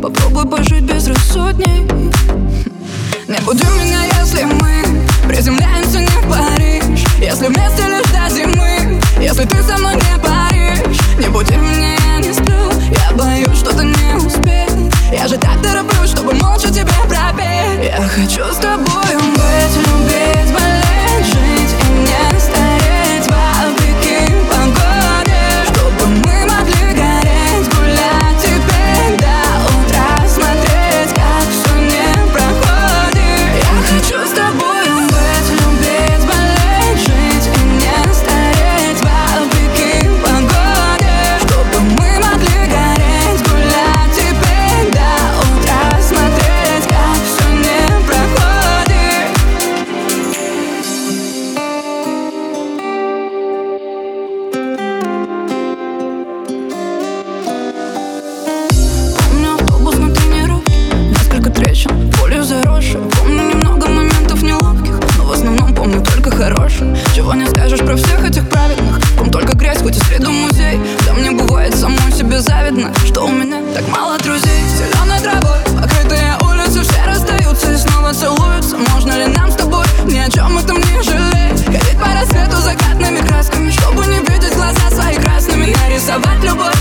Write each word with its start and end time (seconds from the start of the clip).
Попробуй 0.00 0.46
пожить 0.46 0.84
безрассудней 0.84 1.88
Не 3.28 3.40
буди 3.44 3.64
меня, 3.64 4.04
если 4.20 4.44
мы 4.44 4.84
Приземляемся 5.26 6.00
не 6.00 6.06
в 6.06 6.28
Париж. 6.28 7.04
Если 7.18 7.46
вместе 7.46 7.82
лишь 7.88 8.12
до 8.12 8.28
зимы 8.28 9.00
Если 9.20 9.44
ты 9.44 9.62
со 9.62 9.78
мной 9.78 9.94
не 9.94 10.18
паришь. 10.22 10.98
Не 11.18 11.28
буди 11.28 11.56
меня, 11.56 11.94
я 11.94 12.18
не 12.18 12.32
сплю 12.32 12.70
Я 12.90 13.16
боюсь 13.16 13.58
что-то 13.58 13.82
не 13.82 14.14
успеть 14.16 14.94
Я 15.10 15.26
же 15.28 15.38
так 15.38 15.62
тороплюсь, 15.62 16.10
чтобы 16.10 16.34
молча 16.34 16.68
тебе 16.68 16.92
пропеть. 17.08 17.84
Я 17.84 18.02
хочу 18.02 18.44
с 18.52 18.56
тобой 18.58 19.15
Скажешь 67.50 67.80
про 67.80 67.96
всех 67.96 68.24
этих 68.24 68.48
праведных. 68.48 69.00
Ком 69.18 69.30
только 69.30 69.56
грязь, 69.56 69.78
хоть 69.82 69.96
и 69.96 70.00
среду 70.00 70.30
музей. 70.30 70.78
Да 71.06 71.14
мне 71.14 71.30
бывает 71.32 71.74
самой 71.74 72.12
себе 72.12 72.40
завидно 72.40 72.92
Что 73.04 73.22
у 73.22 73.28
меня 73.30 73.60
так 73.74 73.86
мало 73.88 74.18
друзей. 74.18 74.62
Зеленой 74.76 75.20
травой 75.20 75.58
покрытые 75.80 76.36
улицы 76.40 76.82
Все 76.82 77.04
расстаются 77.06 77.72
и 77.72 77.76
снова 77.76 78.12
целуются. 78.12 78.76
Можно 78.92 79.12
ли 79.18 79.26
нам 79.26 79.50
с 79.50 79.56
тобой 79.56 79.86
ни 80.06 80.18
о 80.18 80.30
чем 80.30 80.58
этом 80.58 80.76
не 80.78 81.02
жалеть? 81.02 81.64
Ходить 81.64 81.98
по 81.98 82.12
рассвету 82.12 82.56
закатными 82.58 83.18
красками 83.26 83.70
Чтобы 83.70 84.06
не 84.06 84.18
видеть 84.20 84.54
глаза 84.54 84.90
свои 84.90 85.16
красными. 85.16 85.74
Нарисовать 85.82 86.42
любовь 86.42 86.75